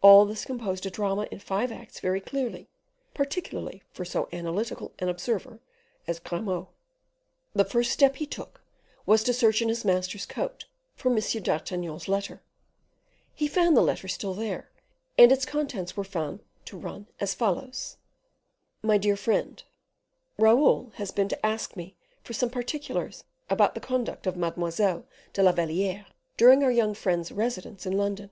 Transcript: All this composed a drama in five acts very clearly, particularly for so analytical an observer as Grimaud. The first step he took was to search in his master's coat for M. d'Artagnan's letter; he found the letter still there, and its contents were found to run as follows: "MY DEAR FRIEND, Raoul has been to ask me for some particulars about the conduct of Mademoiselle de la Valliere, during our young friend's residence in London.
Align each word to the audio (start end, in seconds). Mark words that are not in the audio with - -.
All 0.00 0.24
this 0.24 0.46
composed 0.46 0.86
a 0.86 0.90
drama 0.90 1.28
in 1.30 1.40
five 1.40 1.70
acts 1.70 2.00
very 2.00 2.22
clearly, 2.22 2.70
particularly 3.12 3.82
for 3.90 4.02
so 4.02 4.26
analytical 4.32 4.94
an 4.98 5.10
observer 5.10 5.60
as 6.06 6.18
Grimaud. 6.18 6.68
The 7.52 7.66
first 7.66 7.90
step 7.90 8.16
he 8.16 8.24
took 8.24 8.62
was 9.04 9.22
to 9.24 9.34
search 9.34 9.60
in 9.60 9.68
his 9.68 9.84
master's 9.84 10.24
coat 10.24 10.64
for 10.94 11.12
M. 11.12 11.18
d'Artagnan's 11.20 12.08
letter; 12.08 12.40
he 13.34 13.46
found 13.46 13.76
the 13.76 13.82
letter 13.82 14.08
still 14.08 14.32
there, 14.32 14.70
and 15.18 15.30
its 15.30 15.44
contents 15.44 15.94
were 15.98 16.02
found 16.02 16.40
to 16.64 16.78
run 16.78 17.06
as 17.20 17.34
follows: 17.34 17.98
"MY 18.80 18.96
DEAR 18.96 19.16
FRIEND, 19.18 19.64
Raoul 20.38 20.92
has 20.94 21.10
been 21.10 21.28
to 21.28 21.44
ask 21.44 21.76
me 21.76 21.94
for 22.24 22.32
some 22.32 22.48
particulars 22.48 23.24
about 23.50 23.74
the 23.74 23.80
conduct 23.84 24.26
of 24.26 24.34
Mademoiselle 24.34 25.04
de 25.34 25.42
la 25.42 25.52
Valliere, 25.52 26.06
during 26.38 26.64
our 26.64 26.72
young 26.72 26.94
friend's 26.94 27.30
residence 27.30 27.84
in 27.84 27.92
London. 27.98 28.30